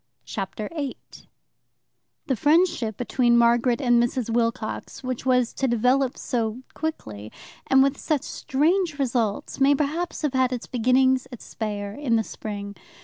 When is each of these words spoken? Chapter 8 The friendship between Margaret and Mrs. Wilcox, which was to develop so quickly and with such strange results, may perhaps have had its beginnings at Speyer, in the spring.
Chapter 0.25 0.67
8 0.75 1.27
The 2.25 2.35
friendship 2.35 2.97
between 2.97 3.37
Margaret 3.37 3.79
and 3.79 4.01
Mrs. 4.01 4.31
Wilcox, 4.31 5.03
which 5.03 5.27
was 5.27 5.53
to 5.53 5.67
develop 5.67 6.17
so 6.17 6.63
quickly 6.73 7.31
and 7.67 7.83
with 7.83 7.99
such 7.99 8.23
strange 8.23 8.97
results, 8.97 9.59
may 9.59 9.75
perhaps 9.75 10.23
have 10.23 10.33
had 10.33 10.51
its 10.51 10.65
beginnings 10.65 11.27
at 11.31 11.39
Speyer, 11.39 11.93
in 11.93 12.15
the 12.15 12.23
spring. 12.23 12.75